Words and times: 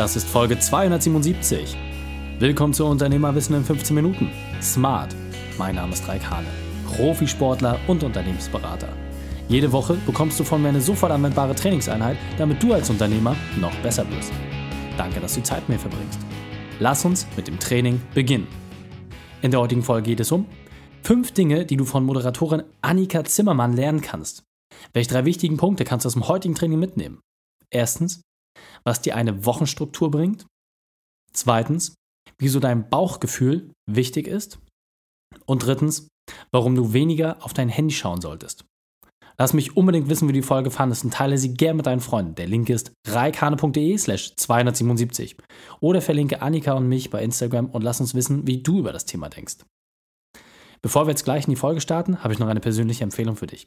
Das 0.00 0.16
ist 0.16 0.26
Folge 0.26 0.58
277. 0.58 1.76
Willkommen 2.38 2.72
zu 2.72 2.86
Unternehmerwissen 2.86 3.54
in 3.54 3.62
15 3.62 3.94
Minuten. 3.94 4.30
Smart. 4.62 5.14
Mein 5.58 5.74
Name 5.74 5.92
ist 5.92 6.08
Raik 6.08 6.24
Hane, 6.30 6.46
Profisportler 6.86 7.78
und 7.86 8.02
Unternehmensberater. 8.02 8.88
Jede 9.50 9.70
Woche 9.72 9.98
bekommst 10.06 10.40
du 10.40 10.44
von 10.44 10.62
mir 10.62 10.70
eine 10.70 10.80
sofort 10.80 11.12
anwendbare 11.12 11.54
Trainingseinheit, 11.54 12.16
damit 12.38 12.62
du 12.62 12.72
als 12.72 12.88
Unternehmer 12.88 13.36
noch 13.60 13.74
besser 13.82 14.10
wirst. 14.10 14.32
Danke, 14.96 15.20
dass 15.20 15.34
du 15.34 15.42
Zeit 15.42 15.68
mit 15.68 15.76
mir 15.76 15.78
verbringst. 15.78 16.18
Lass 16.78 17.04
uns 17.04 17.26
mit 17.36 17.46
dem 17.46 17.58
Training 17.58 18.00
beginnen. 18.14 18.48
In 19.42 19.50
der 19.50 19.60
heutigen 19.60 19.82
Folge 19.82 20.08
geht 20.08 20.20
es 20.20 20.32
um 20.32 20.46
fünf 21.02 21.32
Dinge, 21.32 21.66
die 21.66 21.76
du 21.76 21.84
von 21.84 22.06
Moderatorin 22.06 22.62
Annika 22.80 23.22
Zimmermann 23.24 23.74
lernen 23.74 24.00
kannst. 24.00 24.44
Welche 24.94 25.10
drei 25.10 25.26
wichtigen 25.26 25.58
Punkte 25.58 25.84
kannst 25.84 26.06
du 26.06 26.08
aus 26.08 26.14
dem 26.14 26.26
heutigen 26.26 26.54
Training 26.54 26.78
mitnehmen? 26.78 27.20
Erstens, 27.68 28.22
was 28.84 29.02
dir 29.02 29.16
eine 29.16 29.44
Wochenstruktur 29.44 30.10
bringt. 30.10 30.46
Zweitens, 31.32 31.94
wieso 32.38 32.60
dein 32.60 32.88
Bauchgefühl 32.88 33.70
wichtig 33.88 34.26
ist. 34.26 34.58
Und 35.46 35.64
drittens, 35.64 36.08
warum 36.52 36.74
du 36.74 36.92
weniger 36.92 37.44
auf 37.44 37.52
dein 37.52 37.68
Handy 37.68 37.94
schauen 37.94 38.20
solltest. 38.20 38.64
Lass 39.38 39.54
mich 39.54 39.74
unbedingt 39.74 40.10
wissen, 40.10 40.28
wie 40.28 40.32
du 40.32 40.40
die 40.40 40.46
Folge 40.46 40.70
fandest 40.70 41.02
und 41.02 41.14
teile 41.14 41.38
sie 41.38 41.54
gern 41.54 41.76
mit 41.76 41.86
deinen 41.86 42.00
Freunden. 42.00 42.34
Der 42.34 42.46
Link 42.46 42.68
ist 42.68 42.92
reikane.de 43.06 43.96
slash 43.96 44.36
277. 44.36 45.36
Oder 45.80 46.02
verlinke 46.02 46.42
Annika 46.42 46.74
und 46.74 46.88
mich 46.88 47.08
bei 47.08 47.22
Instagram 47.22 47.66
und 47.70 47.82
lass 47.82 48.00
uns 48.00 48.14
wissen, 48.14 48.46
wie 48.46 48.62
du 48.62 48.80
über 48.80 48.92
das 48.92 49.06
Thema 49.06 49.30
denkst. 49.30 49.64
Bevor 50.82 51.06
wir 51.06 51.12
jetzt 51.12 51.24
gleich 51.24 51.44
in 51.44 51.50
die 51.50 51.56
Folge 51.56 51.80
starten, 51.80 52.22
habe 52.22 52.34
ich 52.34 52.38
noch 52.38 52.48
eine 52.48 52.60
persönliche 52.60 53.04
Empfehlung 53.04 53.36
für 53.36 53.46
dich. 53.46 53.66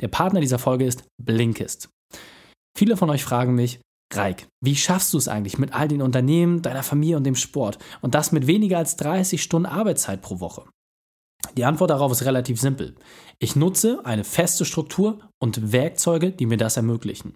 Der 0.00 0.08
Partner 0.08 0.40
dieser 0.40 0.58
Folge 0.58 0.84
ist 0.84 1.04
Blinkist. 1.20 1.88
Viele 2.76 2.96
von 2.96 3.10
euch 3.10 3.24
fragen 3.24 3.54
mich, 3.54 3.80
Reik, 4.16 4.48
wie 4.60 4.76
schaffst 4.76 5.12
du 5.12 5.18
es 5.18 5.28
eigentlich 5.28 5.58
mit 5.58 5.72
all 5.72 5.88
den 5.88 6.02
Unternehmen, 6.02 6.62
deiner 6.62 6.82
Familie 6.82 7.16
und 7.16 7.24
dem 7.24 7.36
Sport 7.36 7.78
und 8.00 8.14
das 8.14 8.32
mit 8.32 8.46
weniger 8.46 8.78
als 8.78 8.96
30 8.96 9.42
Stunden 9.42 9.66
Arbeitszeit 9.66 10.22
pro 10.22 10.40
Woche? 10.40 10.64
Die 11.56 11.64
Antwort 11.64 11.90
darauf 11.90 12.10
ist 12.10 12.24
relativ 12.24 12.60
simpel. 12.60 12.94
Ich 13.38 13.54
nutze 13.54 14.00
eine 14.04 14.24
feste 14.24 14.64
Struktur 14.64 15.28
und 15.38 15.72
Werkzeuge, 15.72 16.32
die 16.32 16.46
mir 16.46 16.56
das 16.56 16.76
ermöglichen. 16.76 17.34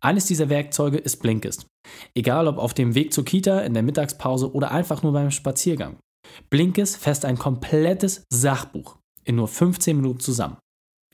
Eines 0.00 0.26
dieser 0.26 0.48
Werkzeuge 0.48 0.98
ist 0.98 1.18
Blinkist. 1.18 1.66
Egal 2.14 2.48
ob 2.48 2.58
auf 2.58 2.74
dem 2.74 2.94
Weg 2.94 3.12
zur 3.12 3.24
Kita, 3.24 3.60
in 3.60 3.74
der 3.74 3.82
Mittagspause 3.82 4.52
oder 4.52 4.70
einfach 4.70 5.02
nur 5.02 5.12
beim 5.12 5.30
Spaziergang. 5.30 5.98
Blinkist 6.50 6.96
fasst 6.96 7.24
ein 7.24 7.38
komplettes 7.38 8.24
Sachbuch 8.30 8.98
in 9.24 9.36
nur 9.36 9.48
15 9.48 9.96
Minuten 9.96 10.20
zusammen. 10.20 10.56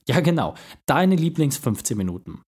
Ja 0.06 0.20
genau, 0.20 0.54
deine 0.86 1.16
Lieblings 1.16 1.58
15 1.58 1.96
Minuten. 1.96 2.40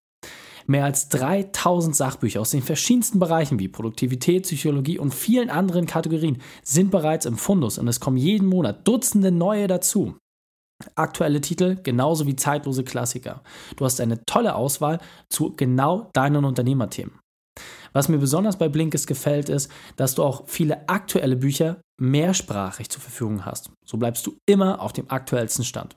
Mehr 0.71 0.85
als 0.85 1.09
3000 1.09 1.97
Sachbücher 1.97 2.41
aus 2.41 2.53
den 2.53 2.63
verschiedensten 2.63 3.19
Bereichen 3.19 3.59
wie 3.59 3.67
Produktivität, 3.67 4.45
Psychologie 4.45 5.01
und 5.01 5.13
vielen 5.13 5.51
anderen 5.51 5.85
Kategorien 5.85 6.41
sind 6.63 6.93
bereits 6.93 7.27
im 7.27 7.37
Fundus 7.37 7.77
und 7.77 7.89
es 7.89 7.99
kommen 7.99 8.17
jeden 8.17 8.47
Monat 8.47 8.87
Dutzende 8.87 9.33
neue 9.33 9.67
dazu. 9.67 10.17
Aktuelle 10.95 11.41
Titel 11.41 11.77
genauso 11.83 12.29
wie 12.29 12.37
zeitlose 12.37 12.85
Klassiker. 12.85 13.43
Du 13.75 13.85
hast 13.85 14.01
eine 14.01 14.25
tolle 14.27 14.55
Auswahl 14.55 15.01
zu 15.29 15.57
genau 15.57 16.09
deinen 16.13 16.45
Unternehmerthemen. 16.45 17.19
Was 17.93 18.09
mir 18.09 18.19
besonders 18.19 18.57
bei 18.57 18.69
Blinkist 18.69 19.09
gefällt, 19.09 19.49
ist, 19.49 19.73
dass 19.97 20.15
du 20.15 20.23
auch 20.23 20.45
viele 20.47 20.89
aktuelle 20.89 21.35
Bücher 21.35 21.81
mehrsprachig 22.01 22.89
zur 22.91 23.03
Verfügung 23.03 23.45
hast. 23.45 23.73
So 23.85 23.99
bleibst 23.99 24.25
du 24.25 24.37
immer 24.49 24.81
auf 24.81 24.93
dem 24.93 25.11
aktuellsten 25.11 25.65
Stand. 25.65 25.97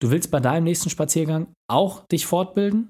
Du 0.00 0.10
willst 0.10 0.30
bei 0.30 0.40
deinem 0.40 0.64
nächsten 0.64 0.88
Spaziergang 0.88 1.48
auch 1.70 2.06
dich 2.06 2.24
fortbilden? 2.24 2.88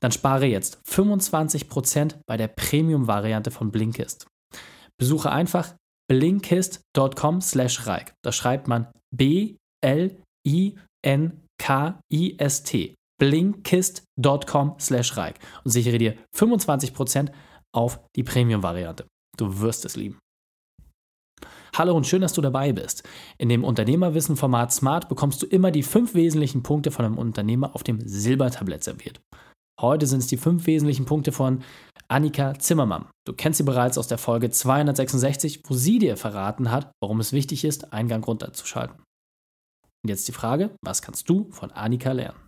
Dann 0.00 0.12
spare 0.12 0.46
jetzt 0.46 0.80
25% 0.88 2.16
bei 2.26 2.36
der 2.36 2.48
Premium-Variante 2.48 3.50
von 3.50 3.70
Blinkist. 3.70 4.26
Besuche 4.98 5.30
einfach 5.32 5.74
blinkist.com 6.10 7.40
slash 7.40 7.86
reik. 7.86 8.12
Da 8.22 8.32
schreibt 8.32 8.68
man 8.68 8.88
B-L-I-N-K-I-S-T. 9.14 10.14
blinkist.com 13.20 14.76
slash 14.80 15.16
reik 15.16 15.38
und 15.64 15.70
sichere 15.70 15.98
dir 15.98 16.16
25% 16.36 17.30
auf 17.72 18.00
die 18.16 18.24
Premium-Variante. 18.24 19.06
Du 19.36 19.60
wirst 19.60 19.84
es 19.84 19.96
lieben. 19.96 20.18
Hallo 21.76 21.96
und 21.96 22.06
schön, 22.06 22.20
dass 22.20 22.32
du 22.32 22.40
dabei 22.40 22.72
bist. 22.72 23.08
In 23.38 23.48
dem 23.48 23.62
Unternehmerwissen-Format 23.62 24.72
Smart 24.72 25.08
bekommst 25.08 25.40
du 25.42 25.46
immer 25.46 25.70
die 25.70 25.84
fünf 25.84 26.14
wesentlichen 26.14 26.62
Punkte 26.62 26.90
von 26.90 27.04
einem 27.04 27.18
Unternehmer 27.18 27.74
auf 27.74 27.84
dem 27.84 28.00
Silbertablett 28.06 28.82
serviert. 28.82 29.20
Heute 29.80 30.06
sind 30.06 30.18
es 30.18 30.26
die 30.26 30.36
fünf 30.36 30.66
wesentlichen 30.66 31.06
Punkte 31.06 31.32
von 31.32 31.62
Annika 32.08 32.58
Zimmermann. 32.58 33.06
Du 33.26 33.32
kennst 33.32 33.56
sie 33.58 33.64
bereits 33.64 33.96
aus 33.96 34.08
der 34.08 34.18
Folge 34.18 34.50
266, 34.50 35.62
wo 35.66 35.74
sie 35.74 35.98
dir 35.98 36.18
verraten 36.18 36.70
hat, 36.70 36.92
warum 37.00 37.18
es 37.20 37.32
wichtig 37.32 37.64
ist, 37.64 37.92
Eingang 37.92 38.22
runterzuschalten. 38.22 38.96
Und 40.02 40.08
jetzt 40.08 40.28
die 40.28 40.32
Frage, 40.32 40.70
was 40.82 41.00
kannst 41.00 41.30
du 41.30 41.48
von 41.50 41.70
Annika 41.70 42.12
lernen? 42.12 42.38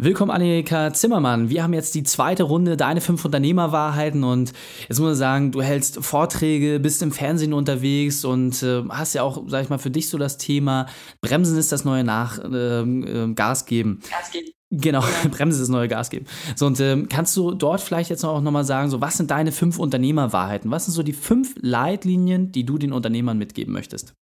Willkommen, 0.00 0.30
Annika 0.30 0.92
Zimmermann. 0.92 1.48
Wir 1.48 1.62
haben 1.62 1.74
jetzt 1.74 1.94
die 1.94 2.02
zweite 2.02 2.44
Runde, 2.44 2.76
deine 2.76 3.00
fünf 3.00 3.24
Unternehmerwahrheiten. 3.24 4.24
Und 4.24 4.52
jetzt 4.88 4.98
muss 4.98 5.08
man 5.08 5.14
sagen, 5.14 5.52
du 5.52 5.62
hältst 5.62 6.04
Vorträge, 6.04 6.80
bist 6.80 7.02
im 7.02 7.12
Fernsehen 7.12 7.52
unterwegs 7.52 8.24
und 8.24 8.62
äh, 8.62 8.82
hast 8.88 9.14
ja 9.14 9.22
auch, 9.22 9.44
sag 9.48 9.64
ich 9.64 9.68
mal, 9.68 9.78
für 9.78 9.90
dich 9.90 10.08
so 10.08 10.18
das 10.18 10.38
Thema 10.38 10.86
Bremsen 11.20 11.58
ist 11.58 11.72
das 11.72 11.84
neue 11.84 12.04
Nach 12.04 12.38
äh, 12.38 12.82
äh, 12.82 13.34
Gas 13.34 13.66
geben. 13.66 14.00
Gas 14.08 14.30
geben. 14.30 14.50
Genau. 14.72 15.04
Bremse 15.30 15.56
ist 15.56 15.60
das 15.60 15.68
neue 15.68 15.86
Gas 15.86 16.08
geben. 16.08 16.26
So, 16.56 16.66
und 16.66 16.80
ähm, 16.80 17.08
kannst 17.08 17.36
du 17.36 17.52
dort 17.52 17.82
vielleicht 17.82 18.08
jetzt 18.08 18.24
auch 18.24 18.40
nochmal 18.40 18.64
sagen, 18.64 18.88
so, 18.88 19.00
was 19.00 19.18
sind 19.18 19.30
deine 19.30 19.52
fünf 19.52 19.78
Unternehmerwahrheiten? 19.78 20.70
Was 20.70 20.86
sind 20.86 20.94
so 20.94 21.02
die 21.02 21.12
fünf 21.12 21.54
Leitlinien, 21.60 22.52
die 22.52 22.64
du 22.64 22.78
den 22.78 22.92
Unternehmern 22.92 23.36
mitgeben 23.36 23.72
möchtest? 23.72 24.14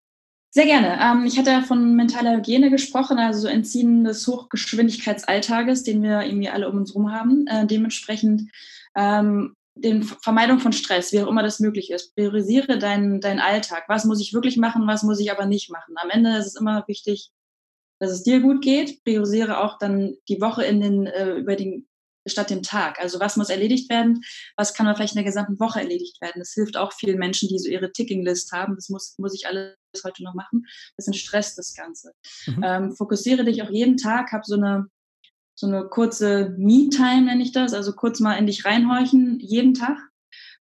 Sehr 0.51 0.65
gerne. 0.65 0.97
Ähm, 0.99 1.25
ich 1.25 1.37
hatte 1.37 1.51
ja 1.51 1.61
von 1.61 1.95
mentaler 1.95 2.37
Hygiene 2.37 2.71
gesprochen, 2.71 3.19
also 3.19 3.41
so 3.41 3.47
Entziehen 3.47 4.03
des 4.03 4.27
Hochgeschwindigkeitsalltages, 4.27 5.83
den 5.83 6.01
wir 6.01 6.23
irgendwie 6.23 6.49
alle 6.49 6.67
um 6.67 6.77
uns 6.77 6.89
herum 6.89 7.11
haben. 7.11 7.45
Äh, 7.45 7.67
dementsprechend 7.67 8.49
ähm, 8.97 9.53
den 9.75 10.01
Vermeidung 10.01 10.59
von 10.59 10.73
Stress, 10.73 11.13
wie 11.13 11.21
auch 11.21 11.27
immer 11.27 11.43
das 11.43 11.59
möglich 11.59 11.91
ist. 11.91 12.15
Priorisiere 12.15 12.79
deinen, 12.79 13.21
deinen 13.21 13.39
Alltag. 13.39 13.83
Was 13.87 14.05
muss 14.05 14.19
ich 14.19 14.33
wirklich 14.33 14.57
machen, 14.57 14.87
was 14.87 15.03
muss 15.03 15.19
ich 15.19 15.31
aber 15.31 15.45
nicht 15.45 15.69
machen? 15.69 15.93
Am 15.97 16.09
Ende 16.09 16.35
ist 16.37 16.47
es 16.47 16.55
immer 16.55 16.83
wichtig, 16.87 17.29
dass 17.99 18.11
es 18.11 18.23
dir 18.23 18.39
gut 18.39 18.61
geht. 18.61 19.03
Priorisiere 19.03 19.59
auch 19.59 19.77
dann 19.77 20.15
die 20.27 20.41
Woche 20.41 20.63
in 20.63 20.81
den, 20.81 21.05
äh, 21.05 21.33
über 21.35 21.55
den, 21.55 21.87
statt 22.25 22.49
dem 22.49 22.63
Tag. 22.63 22.99
Also 22.99 23.19
was 23.19 23.37
muss 23.37 23.49
erledigt 23.49 23.89
werden? 23.89 24.21
Was 24.55 24.73
kann 24.73 24.85
man 24.85 24.95
vielleicht 24.95 25.13
in 25.13 25.23
der 25.23 25.25
gesamten 25.25 25.59
Woche 25.59 25.79
erledigt 25.79 26.21
werden? 26.21 26.39
Das 26.39 26.53
hilft 26.53 26.77
auch 26.77 26.93
vielen 26.93 27.19
Menschen, 27.19 27.49
die 27.49 27.59
so 27.59 27.69
ihre 27.69 27.91
Ticking-List 27.91 28.51
haben. 28.51 28.75
Das 28.75 28.89
muss, 28.89 29.15
muss 29.17 29.33
ich 29.33 29.47
alles 29.47 29.75
heute 30.03 30.23
noch 30.23 30.33
machen. 30.33 30.65
Das 30.97 31.07
entstresst 31.07 31.57
das 31.57 31.73
Ganze. 31.73 32.13
Mhm. 32.47 32.63
Ähm, 32.63 32.95
fokussiere 32.95 33.43
dich 33.43 33.61
auch 33.63 33.69
jeden 33.69 33.97
Tag, 33.97 34.31
hab 34.31 34.45
so 34.45 34.55
eine, 34.55 34.87
so 35.55 35.67
eine 35.67 35.89
kurze 35.89 36.55
Me-Time, 36.57 37.23
nenne 37.23 37.43
ich 37.43 37.51
das, 37.51 37.73
also 37.73 37.93
kurz 37.93 38.19
mal 38.19 38.35
in 38.35 38.47
dich 38.47 38.63
reinhorchen, 38.65 39.39
jeden 39.39 39.73
Tag 39.73 40.08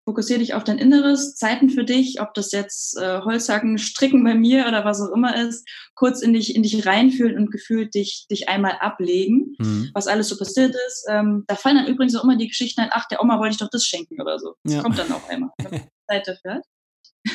fokussiere 0.08 0.40
dich 0.40 0.54
auf 0.54 0.64
dein 0.64 0.78
Inneres, 0.78 1.36
Zeiten 1.36 1.70
für 1.70 1.84
dich, 1.84 2.22
ob 2.22 2.34
das 2.34 2.54
jetzt 2.54 2.98
äh, 2.98 3.20
Holzhacken, 3.20 3.78
Stricken 3.78 4.24
bei 4.24 4.36
mir 4.36 4.66
oder 4.66 4.86
was 4.86 5.02
auch 5.02 5.12
immer 5.14 5.36
ist, 5.36 5.68
kurz 5.96 6.22
in 6.22 6.32
dich, 6.32 6.56
in 6.56 6.64
dich 6.64 6.86
reinfühlen 6.86 7.38
und 7.38 7.52
gefühlt 7.52 7.94
dich, 7.94 8.26
dich 8.32 8.48
einmal 8.48 8.78
ablegen, 8.80 9.58
mhm. 9.60 9.90
was 9.94 10.08
alles 10.08 10.30
so 10.30 10.38
passiert 10.38 10.74
ist. 10.88 11.06
Ähm, 11.10 11.44
da 11.48 11.56
fallen 11.56 11.76
dann 11.76 11.88
übrigens 11.88 12.16
auch 12.16 12.24
immer 12.24 12.38
die 12.38 12.48
Geschichten 12.48 12.80
ein, 12.80 12.90
ach, 12.92 13.06
der 13.10 13.22
Oma 13.22 13.38
wollte 13.38 13.52
ich 13.52 13.58
doch 13.58 13.70
das 13.70 13.84
schenken 13.84 14.22
oder 14.22 14.40
so. 14.40 14.56
Das 14.64 14.76
ja. 14.76 14.82
kommt 14.82 14.98
dann 14.98 15.12
auch 15.12 15.28
einmal, 15.28 15.50
wenn 15.58 15.72
man 15.72 15.90
Zeit 16.10 16.26
dafür 16.26 16.54
hat. 16.54 16.64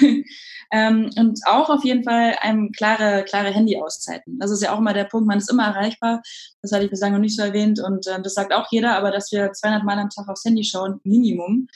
ähm, 0.72 1.10
und 1.16 1.40
auch 1.46 1.70
auf 1.70 1.84
jeden 1.84 2.04
Fall 2.04 2.36
einem 2.40 2.72
klare, 2.72 3.24
klare 3.24 3.50
Handy-Auszeiten. 3.50 4.38
Das 4.38 4.50
ist 4.50 4.62
ja 4.62 4.72
auch 4.72 4.78
immer 4.78 4.94
der 4.94 5.04
Punkt, 5.04 5.26
man 5.26 5.38
ist 5.38 5.50
immer 5.50 5.66
erreichbar. 5.66 6.22
Das 6.62 6.72
hatte 6.72 6.84
ich 6.84 6.90
bislang 6.90 7.12
noch 7.12 7.18
nicht 7.18 7.36
so 7.36 7.42
erwähnt 7.42 7.80
und 7.80 8.06
äh, 8.06 8.20
das 8.22 8.34
sagt 8.34 8.52
auch 8.52 8.66
jeder, 8.70 8.96
aber 8.96 9.10
dass 9.10 9.32
wir 9.32 9.52
200 9.52 9.84
Mal 9.84 9.98
am 9.98 10.10
Tag 10.10 10.28
aufs 10.28 10.44
Handy 10.44 10.64
schauen, 10.64 11.00
Minimum, 11.04 11.66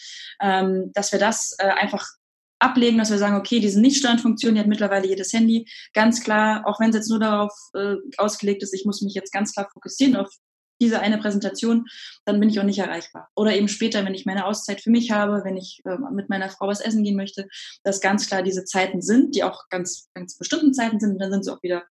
ähm, 0.40 0.90
dass 0.94 1.12
wir 1.12 1.18
das 1.18 1.56
äh, 1.58 1.68
einfach 1.68 2.06
ablegen, 2.58 2.98
dass 2.98 3.10
wir 3.10 3.18
sagen, 3.18 3.36
okay, 3.36 3.60
diese 3.60 3.80
Nicht-Standfunktion, 3.80 4.54
die 4.54 4.60
hat 4.60 4.66
mittlerweile 4.66 5.06
jedes 5.06 5.32
Handy, 5.32 5.68
ganz 5.92 6.22
klar, 6.22 6.66
auch 6.66 6.80
wenn 6.80 6.90
es 6.90 6.96
jetzt 6.96 7.10
nur 7.10 7.20
darauf 7.20 7.52
äh, 7.74 7.96
ausgelegt 8.16 8.62
ist, 8.62 8.74
ich 8.74 8.84
muss 8.84 9.02
mich 9.02 9.14
jetzt 9.14 9.32
ganz 9.32 9.52
klar 9.52 9.68
fokussieren 9.72 10.16
auf 10.16 10.30
diese 10.80 11.00
eine 11.00 11.18
Präsentation, 11.18 11.86
dann 12.24 12.40
bin 12.40 12.48
ich 12.48 12.60
auch 12.60 12.64
nicht 12.64 12.78
erreichbar. 12.78 13.28
Oder 13.34 13.54
eben 13.54 13.68
später, 13.68 14.04
wenn 14.04 14.14
ich 14.14 14.26
meine 14.26 14.46
Auszeit 14.46 14.80
für 14.80 14.90
mich 14.90 15.10
habe, 15.10 15.42
wenn 15.44 15.56
ich 15.56 15.80
äh, 15.84 15.96
mit 16.12 16.28
meiner 16.28 16.50
Frau 16.50 16.68
was 16.68 16.80
essen 16.80 17.02
gehen 17.02 17.16
möchte, 17.16 17.48
dass 17.82 18.00
ganz 18.00 18.26
klar 18.26 18.42
diese 18.42 18.64
Zeiten 18.64 19.02
sind, 19.02 19.34
die 19.34 19.44
auch 19.44 19.68
ganz, 19.70 20.08
ganz 20.14 20.36
bestimmten 20.36 20.74
Zeiten 20.74 21.00
sind, 21.00 21.18
dann 21.18 21.30
sind 21.30 21.44
sie 21.44 21.52
auch 21.52 21.62
wieder, 21.62 21.84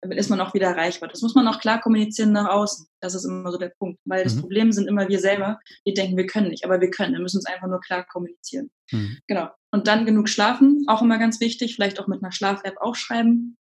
dann 0.00 0.12
ist 0.12 0.30
man 0.30 0.40
auch 0.40 0.54
wieder 0.54 0.68
erreichbar. 0.68 1.08
Das 1.08 1.22
muss 1.22 1.34
man 1.34 1.48
auch 1.48 1.60
klar 1.60 1.80
kommunizieren 1.80 2.32
nach 2.32 2.48
außen. 2.48 2.86
Das 3.00 3.14
ist 3.14 3.24
immer 3.24 3.50
so 3.50 3.58
der 3.58 3.72
Punkt. 3.78 4.00
Weil 4.04 4.24
das 4.24 4.36
mhm. 4.36 4.40
Problem 4.42 4.72
sind 4.72 4.88
immer 4.88 5.08
wir 5.08 5.18
selber, 5.18 5.58
die 5.86 5.94
denken, 5.94 6.16
wir 6.16 6.26
können 6.26 6.48
nicht, 6.48 6.64
aber 6.64 6.80
wir 6.80 6.90
können. 6.90 7.14
Wir 7.14 7.20
müssen 7.20 7.38
es 7.38 7.46
einfach 7.46 7.68
nur 7.68 7.80
klar 7.80 8.06
kommunizieren. 8.06 8.70
Mhm. 8.92 9.18
Genau. 9.26 9.48
Und 9.70 9.86
dann 9.86 10.06
genug 10.06 10.28
schlafen, 10.28 10.84
auch 10.86 11.02
immer 11.02 11.18
ganz 11.18 11.40
wichtig, 11.40 11.74
vielleicht 11.74 12.00
auch 12.00 12.06
mit 12.06 12.22
einer 12.22 12.32
Schlaf-App 12.32 12.78
aufschreiben, 12.78 13.57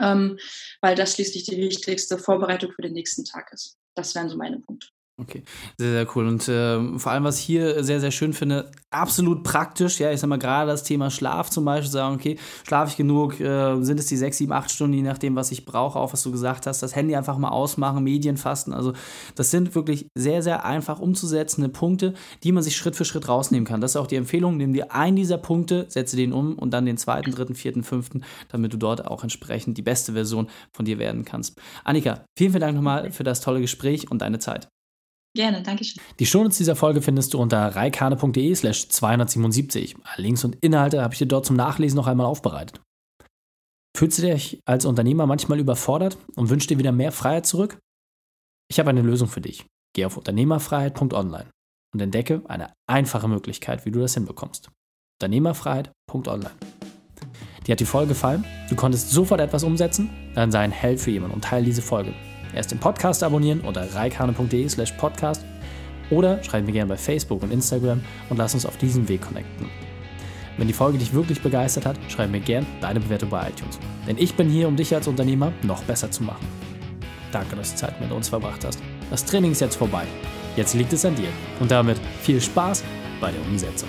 ähm, 0.00 0.38
weil 0.80 0.94
das 0.94 1.14
schließlich 1.14 1.44
die 1.44 1.56
wichtigste 1.56 2.18
Vorbereitung 2.18 2.72
für 2.72 2.82
den 2.82 2.92
nächsten 2.92 3.24
Tag 3.24 3.52
ist. 3.52 3.78
Das 3.94 4.14
wären 4.14 4.28
so 4.28 4.36
meine 4.36 4.58
Punkte. 4.58 4.88
Okay, 5.16 5.44
sehr, 5.78 5.92
sehr 5.92 6.16
cool. 6.16 6.26
Und 6.26 6.48
äh, 6.48 6.98
vor 6.98 7.12
allem, 7.12 7.22
was 7.22 7.38
ich 7.38 7.44
hier 7.44 7.84
sehr, 7.84 8.00
sehr 8.00 8.10
schön 8.10 8.32
finde, 8.32 8.72
absolut 8.90 9.44
praktisch, 9.44 10.00
ja, 10.00 10.10
ich 10.10 10.18
sag 10.18 10.26
mal, 10.26 10.40
gerade 10.40 10.72
das 10.72 10.82
Thema 10.82 11.08
Schlaf 11.08 11.50
zum 11.50 11.64
Beispiel, 11.64 11.92
sagen, 11.92 12.16
okay, 12.16 12.36
schlafe 12.66 12.90
ich 12.90 12.96
genug, 12.96 13.38
äh, 13.38 13.80
sind 13.80 14.00
es 14.00 14.06
die 14.06 14.16
sechs, 14.16 14.38
sieben, 14.38 14.52
acht 14.52 14.72
Stunden, 14.72 14.96
je 14.96 15.02
nachdem, 15.02 15.36
was 15.36 15.52
ich 15.52 15.64
brauche, 15.64 16.00
auch 16.00 16.12
was 16.12 16.24
du 16.24 16.32
gesagt 16.32 16.66
hast, 16.66 16.82
das 16.82 16.96
Handy 16.96 17.14
einfach 17.14 17.38
mal 17.38 17.50
ausmachen, 17.50 18.02
Medien 18.02 18.36
fasten, 18.36 18.72
also 18.72 18.92
das 19.36 19.52
sind 19.52 19.76
wirklich 19.76 20.08
sehr, 20.16 20.42
sehr 20.42 20.64
einfach 20.64 20.98
umzusetzende 20.98 21.68
Punkte, 21.68 22.14
die 22.42 22.50
man 22.50 22.64
sich 22.64 22.76
Schritt 22.76 22.96
für 22.96 23.04
Schritt 23.04 23.28
rausnehmen 23.28 23.66
kann. 23.66 23.80
Das 23.80 23.92
ist 23.92 23.96
auch 23.96 24.08
die 24.08 24.16
Empfehlung, 24.16 24.56
nimm 24.56 24.72
dir 24.72 24.92
einen 24.92 25.14
dieser 25.14 25.38
Punkte, 25.38 25.86
setze 25.90 26.16
den 26.16 26.32
um 26.32 26.58
und 26.58 26.72
dann 26.72 26.86
den 26.86 26.96
zweiten, 26.96 27.30
dritten, 27.30 27.54
vierten, 27.54 27.84
fünften, 27.84 28.24
damit 28.48 28.72
du 28.72 28.78
dort 28.78 29.06
auch 29.06 29.22
entsprechend 29.22 29.78
die 29.78 29.82
beste 29.82 30.14
Version 30.14 30.48
von 30.72 30.84
dir 30.84 30.98
werden 30.98 31.24
kannst. 31.24 31.60
Annika, 31.84 32.24
vielen, 32.36 32.50
vielen 32.50 32.60
Dank 32.62 32.74
nochmal 32.74 33.12
für 33.12 33.22
das 33.22 33.40
tolle 33.40 33.60
Gespräch 33.60 34.10
und 34.10 34.20
deine 34.20 34.40
Zeit. 34.40 34.73
Gerne, 35.36 35.62
danke 35.62 35.84
schön. 35.84 36.00
Die 36.20 36.26
Shownotes 36.26 36.58
dieser 36.58 36.76
Folge 36.76 37.02
findest 37.02 37.34
du 37.34 37.40
unter 37.40 37.74
reikane.de 37.74 38.54
slash 38.54 38.88
277. 38.88 39.96
Links 40.16 40.44
und 40.44 40.56
Inhalte 40.60 41.02
habe 41.02 41.14
ich 41.14 41.18
dir 41.18 41.26
dort 41.26 41.44
zum 41.44 41.56
Nachlesen 41.56 41.96
noch 41.96 42.06
einmal 42.06 42.26
aufbereitet. 42.26 42.80
Fühlst 43.96 44.18
du 44.18 44.22
dich 44.22 44.60
als 44.64 44.84
Unternehmer 44.84 45.26
manchmal 45.26 45.58
überfordert 45.58 46.18
und 46.36 46.50
wünschst 46.50 46.70
dir 46.70 46.78
wieder 46.78 46.92
mehr 46.92 47.12
Freiheit 47.12 47.46
zurück? 47.46 47.78
Ich 48.70 48.78
habe 48.78 48.90
eine 48.90 49.02
Lösung 49.02 49.28
für 49.28 49.40
dich. 49.40 49.66
Geh 49.94 50.04
auf 50.04 50.16
unternehmerfreiheit.online 50.16 51.50
und 51.92 52.00
entdecke 52.00 52.42
eine 52.46 52.72
einfache 52.88 53.28
Möglichkeit, 53.28 53.86
wie 53.86 53.90
du 53.90 54.00
das 54.00 54.14
hinbekommst. 54.14 54.70
Unternehmerfreiheit.online. 55.20 56.54
Dir 57.66 57.72
hat 57.72 57.80
die 57.80 57.86
Folge 57.86 58.08
gefallen? 58.08 58.44
Du 58.68 58.76
konntest 58.76 59.10
sofort 59.10 59.40
etwas 59.40 59.64
umsetzen? 59.64 60.10
Dann 60.34 60.52
sei 60.52 60.60
ein 60.60 60.72
Held 60.72 61.00
für 61.00 61.10
jemanden 61.10 61.34
und 61.34 61.44
teile 61.44 61.64
diese 61.64 61.82
Folge. 61.82 62.14
Erst 62.54 62.70
den 62.70 62.78
Podcast 62.78 63.22
abonnieren 63.22 63.60
unter 63.60 63.94
reikane.de 63.94 64.68
slash 64.68 64.92
podcast 64.92 65.44
oder 66.10 66.42
schreib 66.42 66.66
mir 66.66 66.72
gerne 66.72 66.88
bei 66.88 66.96
Facebook 66.96 67.42
und 67.42 67.52
Instagram 67.52 68.00
und 68.30 68.36
lass 68.36 68.54
uns 68.54 68.66
auf 68.66 68.76
diesem 68.76 69.08
Weg 69.08 69.22
connecten. 69.22 69.68
Wenn 70.56 70.68
die 70.68 70.72
Folge 70.72 70.98
dich 70.98 71.12
wirklich 71.12 71.42
begeistert 71.42 71.84
hat, 71.84 71.96
schreib 72.08 72.30
mir 72.30 72.40
gerne 72.40 72.66
deine 72.80 73.00
Bewertung 73.00 73.30
bei 73.30 73.48
iTunes. 73.48 73.78
Denn 74.06 74.16
ich 74.18 74.34
bin 74.34 74.48
hier, 74.48 74.68
um 74.68 74.76
dich 74.76 74.94
als 74.94 75.08
Unternehmer 75.08 75.52
noch 75.62 75.82
besser 75.82 76.10
zu 76.10 76.22
machen. 76.22 76.46
Danke, 77.32 77.56
dass 77.56 77.72
du 77.72 77.78
Zeit 77.78 78.00
mit 78.00 78.12
uns 78.12 78.28
verbracht 78.28 78.64
hast. 78.64 78.78
Das 79.10 79.24
Training 79.24 79.50
ist 79.52 79.60
jetzt 79.60 79.76
vorbei. 79.76 80.04
Jetzt 80.56 80.74
liegt 80.74 80.92
es 80.92 81.04
an 81.04 81.16
dir. 81.16 81.28
Und 81.58 81.72
damit 81.72 81.98
viel 82.20 82.40
Spaß 82.40 82.84
bei 83.20 83.32
der 83.32 83.40
Umsetzung. 83.42 83.88